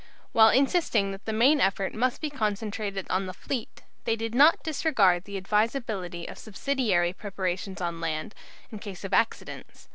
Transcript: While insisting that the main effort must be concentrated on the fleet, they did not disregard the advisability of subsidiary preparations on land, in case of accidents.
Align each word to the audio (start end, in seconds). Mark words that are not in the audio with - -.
While 0.31 0.49
insisting 0.49 1.11
that 1.11 1.25
the 1.25 1.31
main 1.31 1.61
effort 1.61 1.93
must 1.93 2.21
be 2.21 2.31
concentrated 2.31 3.05
on 3.11 3.27
the 3.27 3.35
fleet, 3.35 3.83
they 4.05 4.15
did 4.15 4.33
not 4.33 4.63
disregard 4.63 5.25
the 5.25 5.37
advisability 5.37 6.25
of 6.27 6.39
subsidiary 6.39 7.13
preparations 7.13 7.81
on 7.81 8.01
land, 8.01 8.33
in 8.71 8.79
case 8.79 9.03
of 9.03 9.13
accidents. 9.13 9.89